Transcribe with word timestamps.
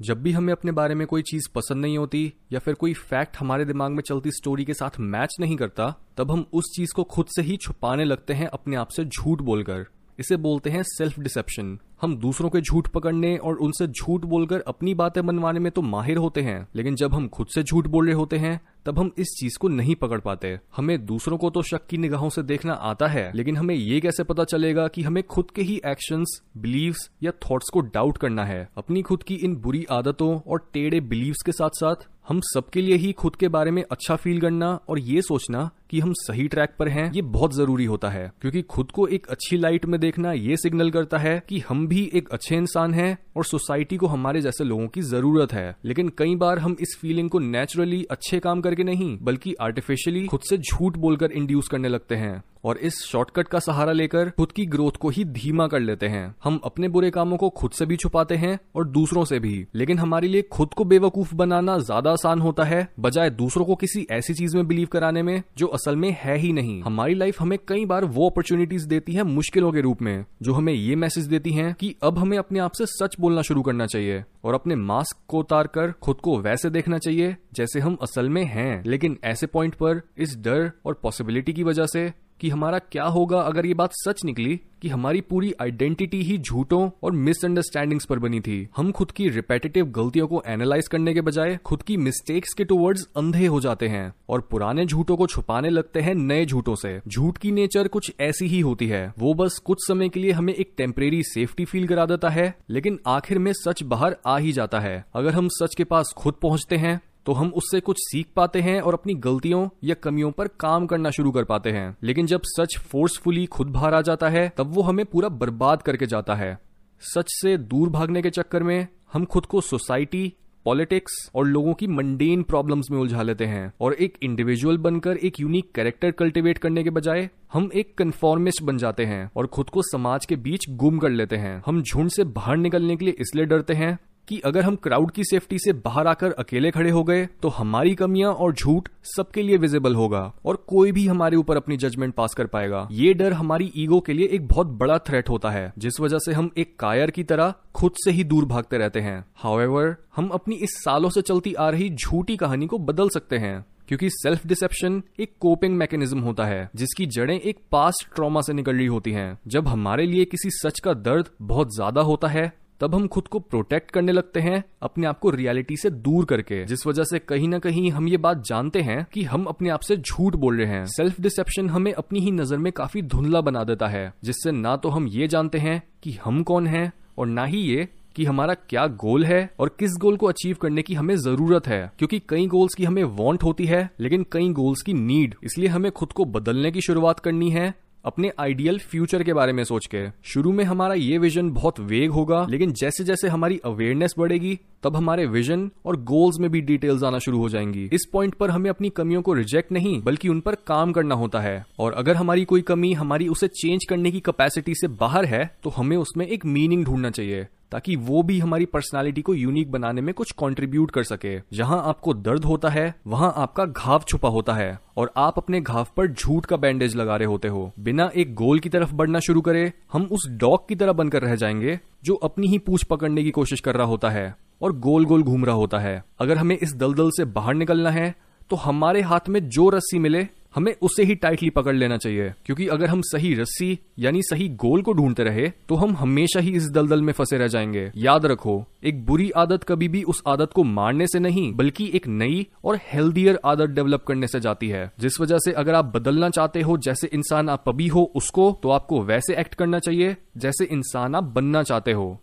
जब 0.00 0.22
भी 0.22 0.32
हमें 0.32 0.52
अपने 0.52 0.72
बारे 0.72 0.94
में 0.94 1.06
कोई 1.06 1.22
चीज़ 1.22 1.48
पसंद 1.54 1.80
नहीं 1.82 1.98
होती 1.98 2.32
या 2.52 2.58
फिर 2.58 2.74
कोई 2.74 2.92
फैक्ट 2.92 3.36
हमारे 3.36 3.64
दिमाग 3.64 3.90
में 3.90 4.02
चलती 4.02 4.30
स्टोरी 4.30 4.64
के 4.64 4.74
साथ 4.74 4.98
मैच 5.00 5.36
नहीं 5.40 5.56
करता, 5.56 5.88
तब 6.16 6.30
हम 6.30 6.44
उस 6.52 6.64
चीज़ 6.76 6.92
को 6.96 7.04
खुद 7.04 7.26
से 7.26 7.42
ही 7.42 7.56
छुपाने 7.56 8.04
लगते 8.04 8.34
हैं 8.34 8.46
अपने 8.46 8.76
आप 8.76 8.88
से 8.88 9.04
झूठ 9.04 9.42
बोलकर। 9.42 9.86
इसे 10.18 10.36
बोलते 10.36 10.70
हैं 10.70 10.82
सेल्फ 10.82 11.18
डिसेप्शन 11.20 11.78
हम 12.02 12.16
दूसरों 12.16 12.50
के 12.50 12.60
झूठ 12.60 12.88
पकड़ने 12.88 13.36
और 13.36 13.56
उनसे 13.56 13.86
झूठ 13.86 14.24
बोलकर 14.24 14.60
अपनी 14.60 14.94
बातें 14.94 15.24
बनवाने 15.26 15.60
में 15.60 15.70
तो 15.72 15.82
माहिर 15.82 16.16
होते 16.16 16.40
हैं, 16.40 16.66
लेकिन 16.76 16.94
जब 16.94 17.14
हम 17.14 17.28
खुद 17.28 17.46
से 17.46 17.62
झूठ 17.62 17.86
बोल 17.86 18.06
रहे 18.06 18.14
होते 18.14 18.36
हैं 18.36 18.60
तब 18.86 18.98
हम 18.98 19.10
इस 19.18 19.36
चीज़ 19.40 19.58
को 19.58 19.68
नहीं 19.68 19.94
पकड़ 19.94 20.20
पाते। 20.20 20.58
हमें 20.76 21.06
दूसरों 21.06 21.38
को 21.38 21.50
तो 21.50 21.62
शक 21.62 21.86
की 21.86 21.98
निगाहों 21.98 22.28
से 22.28 22.42
देखना 22.42 22.72
आता 22.72 23.06
है, 23.06 23.30
लेकिन 23.34 23.56
हमें 23.56 23.74
ये 23.74 24.00
कैसे 24.00 24.24
पता 24.24 24.44
चलेगा 24.44 24.88
कि 24.88 25.02
हमें 25.02 25.22
खुद 25.22 25.50
के 25.50 25.62
ही 25.62 25.80
एक्शन 25.86 26.24
बिलीव्स 26.56 27.10
या 27.22 27.30
थॉट्स 27.30 27.70
को 27.72 27.80
डाउट 27.80 28.18
करना 28.18 28.44
है? 28.44 28.68
अपनी 28.76 29.02
खुद 29.02 29.22
की 29.22 29.34
इन 29.34 29.56
बुरी 29.56 29.84
आदतों 29.90 30.40
और 30.46 30.70
टेढ़े 30.72 31.00
बिलीव 31.00 31.34
के 31.46 31.52
साथ 31.52 31.70
साथ 31.74 32.08
हम 32.28 32.40
सबके 32.42 32.80
लिए 32.80 32.96
ही 32.96 33.12
खुद 33.12 33.36
के 33.36 33.48
बारे 33.48 33.70
में 33.70 33.84
अच्छा 33.90 34.16
फील 34.16 34.40
करना 34.40 34.80
और 34.88 34.98
ये 34.98 35.22
सोचना 35.22 35.70
कि 35.90 36.00
हम 36.00 36.12
सही 36.16 36.48
ट्रैक 36.48 36.70
पर 36.78 36.88
हैं, 36.88 37.12
ये 37.12 37.22
बहुत 37.22 37.54
ज़रूरी 37.54 37.84
होता 37.84 38.08
है। 38.08 38.32
क्योंकि 38.40 38.62
खुद 38.62 38.90
को 38.90 39.06
एक 39.06 39.26
अच्छी 39.26 39.56
लाइट 39.56 39.86
में 39.86 40.00
देखना 40.00 40.32
ये 40.32 40.56
सिग्नल 40.56 40.90
करता 40.90 41.18
है 41.18 41.42
कि 41.48 41.62
हम 41.68 41.86
भी 41.88 42.10
एक 42.14 42.28
अच्छे 42.28 42.56
इंसान 42.56 42.94
हैं 42.94 43.18
और 43.36 43.44
सोसाइटी 43.44 43.96
को 43.96 44.06
हमारे 44.06 44.40
जैसे 44.40 44.64
लोगों 44.64 44.88
की 44.88 45.02
ज़रूरत 45.02 45.52
है। 45.52 45.76
लेकिन 45.84 46.08
कई 46.08 46.34
बार 46.34 46.58
हम 46.58 46.76
इस 46.80 46.98
फीलिंग 47.00 47.30
को 47.30 47.38
नेचुरली 47.38 48.04
अच्छे 48.04 48.38
काम 48.38 48.60
करके 48.60 48.84
नहीं, 48.84 49.18
बल्कि 49.22 49.54
आर्टिफिशियली 49.60 50.26
खुद 50.26 50.40
से 50.40 50.58
झूठ 50.58 50.96
बोलकर 50.96 51.32
इंड्यूस 51.32 51.68
करने 51.68 51.88
लगते 51.88 52.14
हैं। 52.14 52.42
और 52.66 52.78
इस 52.78 52.94
शॉर्टकट 53.02 53.48
का 53.48 53.58
सहारा 53.58 53.92
लेकर 53.92 54.30
खुद 54.30 54.52
की 54.52 54.64
ग्रोथ 54.66 54.96
को 55.00 55.08
ही 55.08 55.24
धीमा 55.24 55.66
कर 55.66 55.80
लेते 55.80 56.06
हैं। 56.06 56.34
हम 56.44 56.58
अपने 56.64 56.88
बुरे 56.88 57.10
कामों 57.10 57.36
को 57.36 57.48
खुद 57.50 57.70
से 57.70 57.86
भी 57.86 57.96
छुपाते 57.96 58.36
हैं 58.36 58.58
और 58.76 58.88
दूसरों 58.88 59.24
से 59.24 59.38
भी। 59.38 59.66
लेकिन 59.74 59.98
हमारे 59.98 60.28
लिए 60.28 60.42
खुद 60.42 60.74
को 60.74 60.84
बेवकूफ़ 60.84 61.34
बनाना 61.34 61.78
ज़्यादा 61.78 62.12
आसान 62.12 62.40
होता 62.40 62.64
है, 62.64 62.88
बजाय 63.00 63.30
दूसरों 63.30 63.64
को 63.64 63.74
किसी 63.74 64.06
ऐसी 64.10 64.34
चीज़ 64.34 64.56
में 64.56 64.66
बिलीव 64.66 64.88
कराने 64.92 65.22
में, 65.22 65.42
जो 65.58 65.66
असल 65.66 65.96
में 65.96 66.10
है 66.20 66.36
ही 66.38 66.52
नहीं। 66.52 66.80
हमारी 66.82 67.14
लाइफ 67.14 67.40
हमें 67.40 67.58
कई 67.68 67.84
बार 67.84 68.04
वो 68.06 68.28
अपॉर्चुनिटीज़ 68.30 68.88
देती 68.88 69.12
है 69.12 69.22
मुश्किलों 69.24 69.72
के 69.72 69.80
रूप 69.80 70.02
में, 70.02 70.24
जो 70.42 70.52
हमें 70.52 70.72
ये 70.72 70.96
मैसेज 70.96 71.26
देती 71.26 71.52
है 71.52 71.74
कि 71.80 71.94
अब 72.02 72.18
हमें 72.18 72.36
अपने 72.38 72.58
आप 72.58 72.72
से 72.72 72.86
सच 72.86 73.16
बोलना 73.20 73.42
शुरू 73.42 73.62
करना 73.62 73.86
चाहिए 73.86 74.24
और 74.44 74.54
अपने 74.54 74.74
मास्क 74.76 75.16
को 75.28 75.38
उतार 75.38 75.66
कर 75.66 75.92
खुद 75.92 76.16
को 76.16 76.38
वैसे 76.38 76.70
देखना 76.70 76.98
चाहिए, 76.98 77.36
जैसे 77.54 77.80
हम 77.80 77.96
असल 78.02 78.28
में 78.28 78.44
हैं। 78.44 78.82
लेकिन 78.86 79.18
ऐसे 79.24 79.46
पॉइंट 79.46 79.74
पर 79.74 80.00
इस 80.18 80.36
डर 80.36 80.70
और 80.86 81.00
पॉसिबिलिटी 81.02 81.52
की 81.52 81.62
वजह 81.62 81.86
से 81.86 82.12
कि 82.40 82.48
हमारा 82.48 82.78
क्या 82.78 83.04
होगा 83.04 83.40
अगर 83.40 83.66
ये 83.66 83.74
बात 83.74 83.90
सच 83.92 84.24
निकली 84.24 84.60
कि 84.82 84.88
हमारी 84.88 85.20
पूरी 85.20 85.52
आइडेंटिटी 85.60 86.22
ही 86.22 86.36
झूठों 86.38 86.90
और 87.02 87.12
मिसअंडरस्टैंडिंग्स 87.12 88.04
पर 88.04 88.18
बनी 88.18 88.40
थी। 88.40 88.68
हम 88.76 88.90
खुद 88.92 89.10
की 89.10 89.28
रिपेटेटिव 89.28 89.86
गलतियों 89.86 90.26
को 90.28 90.42
एनालाइज 90.46 90.88
करने 90.88 91.14
के 91.14 91.20
बजाय 91.20 91.56
खुद 91.56 91.82
की 91.82 91.96
मिस्टेक्स 91.96 92.52
के 92.54 92.64
टुवर्ड्स 92.64 93.06
अंधे 93.16 93.46
हो 93.46 93.60
जाते 93.60 93.88
हैं 93.88 94.12
और 94.28 94.40
पुराने 94.40 94.86
झूठों 94.86 95.16
को 95.16 95.26
छुपाने 95.26 95.70
लगते 95.70 96.00
हैं 96.00 96.14
नए 96.14 96.44
झूठों 96.46 96.74
से। 96.74 97.00
झूठ 97.08 97.38
की 97.38 97.52
नेचर 97.52 97.88
कुछ 97.88 98.12
ऐसी 98.20 98.46
ही 98.46 98.60
होती 98.60 98.88
है। 98.88 99.12
वो 99.18 99.34
बस 99.34 99.58
कुछ 99.58 99.78
समय 99.80 100.08
के 100.08 100.20
लिए 100.20 100.32
हमें 100.32 100.54
एक 100.54 100.72
टेम्परेरी 100.76 101.22
सेफ्टी 101.22 101.64
फील 101.64 101.86
करा 101.86 102.06
देता 102.06 102.28
है, 102.28 102.54
लेकिन 102.70 102.98
आखिर 103.06 103.38
में 103.38 103.52
सच 103.52 103.82
बाहर 103.82 104.16
आ 104.26 104.38
ही 104.38 104.52
जाता 104.52 104.80
है। 104.80 105.04
अगर 105.14 105.30
हम 105.30 105.48
सच 105.48 105.74
के 105.74 105.84
पास 105.84 106.14
खुद 106.16 106.34
पहुँचते 106.34 106.76
हैं 106.76 107.00
तो 107.26 107.32
हम 107.32 107.48
उससे 107.48 107.80
कुछ 107.80 107.96
सीख 107.98 108.26
पाते 108.36 108.60
हैं 108.60 108.80
और 108.80 108.94
अपनी 108.94 109.14
गलतियों 109.14 109.68
या 109.84 109.94
कमियों 109.94 110.30
पर 110.30 110.48
काम 110.48 110.86
करना 110.86 111.10
शुरू 111.10 111.30
कर 111.30 111.44
पाते 111.44 111.70
हैं। 111.70 111.96
लेकिन 112.02 112.26
जब 112.26 112.40
सच 112.44 112.78
फोर्सफुली 112.78 113.46
खुद 113.46 113.66
बाहर 113.66 113.94
आ 113.94 114.00
जाता 114.00 114.28
है, 114.28 114.52
तब 114.56 114.66
वो 114.66 114.82
हमें 114.82 115.06
पूरा 115.06 115.28
बर्बाद 115.28 115.82
करके 115.82 116.06
जाता 116.06 116.34
है। 116.34 116.58
सच 117.00 117.24
से 117.28 117.56
दूर 117.56 117.88
भागने 117.88 118.22
के 118.22 118.30
चक्कर 118.30 118.62
में, 118.62 118.86
हम 119.12 119.24
खुद 119.24 119.46
को 119.46 119.60
सोसाइटी 119.60 120.32
पॉलिटिक्स 120.64 121.30
और 121.34 121.46
लोगों 121.46 121.74
की 121.74 121.86
मंडेन 121.86 122.42
प्रॉब्लम्स 122.42 122.90
में 122.90 122.98
उलझा 122.98 123.22
लेते 123.22 123.44
हैं 123.44 123.72
और 123.80 123.94
एक 123.94 124.18
इंडिविजुअल 124.22 124.78
बनकर 124.78 125.16
एक 125.16 125.40
यूनिक 125.40 125.72
कैरेक्टर 125.74 126.10
कल्टीवेट 126.10 126.58
करने 126.58 126.84
के 126.84 126.90
बजाय, 126.90 127.30
हम 127.52 127.70
एक 127.74 127.98
कन्फॉर्मिस्ट 127.98 128.62
बन 128.62 128.78
जाते 128.78 129.04
हैं 129.04 129.30
और 129.36 129.46
खुद 129.46 129.70
को 129.70 129.82
समाज 129.82 130.26
के 130.26 130.36
बीच 130.36 130.70
गुम 130.70 130.98
कर 130.98 131.10
लेते 131.10 131.36
हैं। 131.36 131.62
हम 131.66 131.82
झुंड 131.82 132.10
से 132.10 132.24
बाहर 132.24 132.56
निकलने 132.56 132.96
के 132.96 133.04
लिए 133.04 133.14
इसलिए 133.18 133.44
डरते 133.44 133.74
हैं 133.74 133.98
कि 134.28 134.38
अगर 134.40 134.62
हम 134.62 134.76
क्राउड 134.76 135.10
की 135.10 135.24
सेफ्टी 135.24 135.58
से 135.58 135.72
बाहर 135.74 136.06
आकर 136.06 136.32
अकेले 136.34 136.70
खड़े 136.70 136.90
हो 136.90 137.02
गए 137.04 137.26
तो 137.42 137.48
हमारी 137.48 137.94
कमियाँ 137.94 138.32
और 138.34 138.54
झूठ 138.54 138.88
सबके 139.06 139.42
लिए 139.42 139.56
विजिबल 139.56 139.94
होगा 139.94 140.20
और 140.44 140.56
कोई 140.68 140.92
भी 140.92 141.06
हमारे 141.06 141.36
ऊपर 141.36 141.56
अपनी 141.56 141.76
जजमेंट 141.76 142.14
पास 142.14 142.34
कर 142.34 142.46
पाएगा। 142.46 142.86
ये 142.92 143.12
डर 143.14 143.32
हमारी 143.32 143.70
ईगो 143.76 144.00
के 144.00 144.12
लिए 144.12 144.26
एक 144.28 144.48
बहुत 144.48 144.66
बड़ा 144.78 144.98
थ्रेट 145.00 145.28
होता 145.28 145.50
है, 145.50 145.72
जिस 145.78 146.00
वजह 146.00 146.18
से 146.18 146.32
हम 146.32 146.50
एक 146.56 146.74
कायर 146.78 147.10
की 147.10 147.24
तरह 147.24 147.54
खुद 147.74 147.92
से 148.04 148.10
ही 148.10 148.24
दूर 148.24 148.44
भागते 148.46 148.78
रहते 148.78 149.00
हैं। 149.00 149.24
हाउएवर 149.36 149.94
हम 150.16 150.28
अपनी 150.30 150.56
इस 150.56 150.76
सालों 150.76 151.10
से 151.10 151.22
चलती 151.22 151.54
आ 151.54 151.68
रही 151.70 151.88
झूठी 151.90 152.36
कहानी 152.36 152.66
को 152.66 152.78
बदल 152.80 153.08
सकते 153.08 153.38
हैं, 153.38 153.64
क्योंकि 153.88 154.10
सेल्फ 154.10 154.46
डिसेप्शन 154.46 155.02
एक 155.20 155.32
कोपिंग 155.40 155.76
मैकेनिज्म 155.76 156.20
होता 156.20 156.44
है, 156.44 156.68
जिसकी 156.76 157.06
जड़ें 157.08 157.38
एक 157.38 157.58
पास्ट 157.72 158.14
ट्रॉमा 158.14 158.40
से 158.40 158.52
निकल 158.52 158.76
रही 158.76 158.86
होती 158.88 159.12
हैं। 159.12 159.38
जब 159.46 159.68
हमारे 159.68 160.06
लिए 160.06 160.24
किसी 160.26 160.50
सच 160.52 160.80
का 160.80 160.94
दर्द 160.94 161.28
बहुत 161.42 161.74
ज़्यादा 161.74 162.00
होता 162.02 162.28
है 162.28 162.52
तब 162.80 162.94
हम 162.94 163.06
खुद 163.06 163.28
को 163.28 163.38
प्रोटेक्ट 163.40 163.90
करने 163.90 164.12
लगते 164.12 164.40
हैं, 164.40 164.62
अपने 164.82 165.06
आप 165.06 165.18
को 165.18 165.30
रियलिटी 165.30 165.76
से 165.76 165.90
दूर 165.90 166.24
करके, 166.24 166.64
जिस 166.64 166.86
वजह 166.86 167.04
से 167.04 167.18
कहीं 167.18 167.48
ना 167.48 167.58
कहीं 167.58 167.90
हम 167.90 168.08
ये 168.08 168.16
बात 168.16 168.42
जानते 168.46 168.80
हैं 168.80 169.06
कि 169.12 169.22
हम 169.24 169.44
अपने 169.44 169.70
आप 169.70 169.80
से 169.80 169.96
झूठ 169.96 170.36
बोल 170.36 170.58
रहे 170.58 170.66
हैं। 170.68 170.84
सेल्फ 170.86 171.20
डिसेप्शन 171.20 171.68
हमें 171.70 171.92
अपनी 171.92 172.20
ही 172.20 172.30
नज़र 172.30 172.58
में 172.58 172.72
काफ़ी 172.72 173.02
धुंधला 173.02 173.40
बना 173.40 173.64
देता 173.64 173.86
है, 173.86 174.12
जिससे 174.24 174.52
ना 174.52 174.76
तो 174.76 174.88
हम 174.88 175.06
ये 175.08 175.28
जानते 175.28 175.58
हैं 175.58 175.82
कि 176.02 176.18
हम 176.24 176.42
कौन 176.42 176.66
हैं, 176.66 176.92
और 177.18 177.26
ना 177.26 177.44
ही 177.44 177.58
ये 177.58 177.88
कि 178.16 178.24
हमारा 178.24 178.54
क्या 178.54 178.86
गोल 178.96 179.24
है, 179.24 179.38
और 179.60 179.68
किस 179.78 179.96
गोल 180.00 180.16
को 180.16 180.26
अचीव 180.26 180.56
करने 180.62 180.82
की 180.82 180.94
हमें 180.94 181.14
ज़रूरत 181.16 181.66
है। 181.66 181.80
क्योंकि 181.98 182.18
कई 182.28 182.46
गोल्स 182.46 182.74
की 182.74 182.84
हमें 182.84 183.02
वांट 183.04 183.42
होती 183.42 183.64
है, 183.66 183.88
लेकिन 184.00 184.24
कई 184.32 184.48
गोल्स 184.50 184.82
की 184.82 184.92
नीड 184.92 185.34
इसलिए 185.44 185.68
हमें 185.68 185.90
खुद 185.92 186.12
को 186.12 186.24
बदलने 186.24 186.70
की 186.70 186.80
शुरुआत 186.80 187.20
करनी 187.20 187.50
है 187.50 187.74
अपने 188.06 188.30
आइडियल 188.40 188.78
फ्यूचर 188.78 189.22
के 189.22 189.32
बारे 189.32 189.52
में 189.52 189.62
सोच 189.64 189.86
के। 189.86 190.06
शुरू 190.24 190.52
में 190.52 190.64
हमारा 190.64 190.94
ये 190.94 191.18
विजन 191.18 191.50
बहुत 191.50 191.80
वेग 191.80 192.10
होगा, 192.10 192.46
लेकिन 192.50 192.72
जैसे 192.72 193.04
जैसे 193.04 193.28
हमारी 193.28 193.60
अवेयरनेस 193.64 194.14
बढ़ेगी, 194.18 194.58
तब 194.82 194.96
हमारे 194.96 195.26
विजन 195.26 195.70
और 195.86 195.96
गोल्स 196.02 196.38
में 196.40 196.50
भी 196.50 196.60
डिटेल्स 196.60 197.02
आना 197.02 197.18
शुरू 197.18 197.38
हो 197.38 197.48
जाएँगी। 197.48 197.88
इस 197.92 198.04
पॉइंट 198.12 198.34
पर 198.34 198.50
हमें 198.50 198.70
अपनी 198.70 198.90
कमियों 198.90 199.22
को 199.22 199.32
रिजेक्ट 199.32 199.72
नहीं, 199.72 200.00
बल्कि 200.02 200.28
उन 200.28 200.40
पर 200.40 200.54
काम 200.66 200.92
करना 200.92 201.14
होता 201.14 201.40
है। 201.40 201.64
और 201.78 201.92
अगर 201.92 202.16
हमारी 202.16 202.44
कोई 202.44 202.62
कमी, 202.62 202.92
हमारी 202.92 203.28
उसे 203.28 203.48
चेंज 203.48 203.84
करने 203.84 204.10
की 204.10 204.20
कैपेसिटी 204.20 204.74
से 204.74 204.88
बाहर 204.88 205.24
है 205.24 205.44
तो 205.62 205.70
हमें 205.70 205.96
उसमें 205.96 206.26
एक 206.26 206.46
मीनिंग 206.46 206.84
ढूंढना 206.84 207.10
चाहिए। 207.10 207.46
ताकि 207.72 207.96
वो 207.96 208.22
भी 208.22 208.38
हमारी 208.38 208.64
पर्सनालिटी 208.64 209.22
को 209.22 209.34
यूनिक 209.34 209.70
बनाने 209.70 210.00
में 210.00 210.14
कुछ 210.14 210.32
कंट्रीब्यूट 210.32 210.90
कर 210.90 211.02
सके। 211.02 211.38
जहाँ 211.52 211.82
आपको 211.84 212.14
दर्द 212.14 212.44
होता 212.44 212.68
है, 212.68 212.94
वहाँ 213.06 213.32
आपका 213.36 213.64
घाव 213.64 214.04
छुपा 214.08 214.28
होता 214.28 214.52
है 214.52 214.78
और 214.96 215.12
आप 215.16 215.38
अपने 215.38 215.60
घाव 215.60 215.86
पर 215.96 216.12
झूठ 216.12 216.46
का 216.46 216.56
बैंडेज 216.56 216.96
लगा 216.96 217.16
रहे 217.16 217.28
होते 217.28 217.48
हो। 217.48 217.72
बिना 217.80 218.10
एक 218.16 218.34
गोल 218.34 218.58
की 218.58 218.68
तरफ़ 218.68 218.94
बढ़ना 218.94 219.20
शुरू 219.20 219.40
करे, 219.40 219.72
हम 219.92 220.02
उस 220.02 220.28
डॉग 220.30 220.68
की 220.68 220.76
तरह 220.76 220.92
बनकर 220.92 221.22
रह 221.22 221.34
जाएँगे, 221.36 221.78
जो 222.04 222.14
अपनी 222.14 222.46
ही 222.46 222.58
पूछ 222.58 222.84
पकड़ने 222.84 223.22
की 223.22 223.30
कोशिश 223.30 223.60
कर 223.60 223.74
रहा 223.74 223.86
होता 223.86 224.10
है 224.10 224.34
और 224.62 224.72
गोल 224.72 225.04
गोल 225.04 225.22
घूम 225.22 225.44
रहा 225.44 225.54
होता 225.54 225.78
है। 225.78 226.02
अगर 226.20 226.38
हमें 226.38 226.56
इस 226.58 226.74
दलदल 226.74 227.10
से 227.10 227.24
बाहर 227.24 227.54
निकलना 227.54 227.90
है 227.90 228.14
तो 228.50 228.56
हमारे 228.56 229.00
हाथ 229.02 229.28
में 229.28 229.48
जो 229.48 229.68
रस्सी 229.68 229.98
मिले 229.98 230.26
हमें 230.56 230.74
उसे 230.82 231.04
ही 231.04 231.14
टाइटली 231.14 231.50
पकड़ 231.50 231.74
लेना 231.74 231.96
चाहिए। 231.96 232.32
क्योंकि 232.44 232.66
अगर 232.66 232.86
हम 232.86 233.00
सही 233.04 233.34
रस्सी, 233.34 233.78
यानी 233.98 234.22
सही 234.22 234.48
गोल 234.48 234.82
को 234.82 234.92
ढूंढते 234.92 235.24
रहे 235.24 235.48
तो 235.68 235.74
हम 235.74 235.96
हमेशा 235.96 236.40
ही 236.40 236.52
इस 236.52 236.70
दलदल 236.70 237.02
में 237.02 237.12
फंसे 237.12 237.38
रह 237.38 237.46
जाएँगे। 237.46 237.90
याद 237.96 238.26
रखो, 238.26 238.64
एक 238.84 239.06
बुरी 239.06 239.30
आदत 239.30 239.64
कभी 239.64 239.88
भी 239.88 240.02
उस 240.02 240.22
आदत 240.28 240.50
को 240.54 240.64
मारने 240.64 241.06
से 241.06 241.18
नहीं, 241.18 241.52
बल्कि 241.52 241.90
एक 241.94 242.06
नई 242.06 242.46
और 242.64 242.78
हेल्दियर 242.92 243.38
आदत 243.44 243.66
डेवलप 243.66 244.04
करने 244.08 244.26
से 244.26 244.40
जाती 244.40 244.68
है। 244.68 244.92
जिस 245.00 245.20
वजह 245.20 245.38
से 245.38 245.52
अगर 245.52 245.74
आप 245.74 245.84
बदलना 245.84 246.30
चाहते 246.30 246.60
हो, 246.60 246.78
जैसे 246.78 247.06
इंसान 247.06 247.48
आप 247.48 247.68
अभी 247.68 247.88
हो, 247.88 248.12
उसको 248.16 248.60
तो 248.62 248.70
आपको 248.70 249.02
वैसे 249.02 249.36
एक्ट 249.36 249.54
करना 249.54 249.78
चाहिए, 249.78 250.16
जैसे 250.36 250.64
इंसान 250.64 251.14
आप 251.14 251.24
बनना 251.24 251.62
चाहते 251.62 251.92
हो। 251.92 252.20